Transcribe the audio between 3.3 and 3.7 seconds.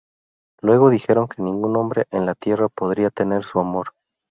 su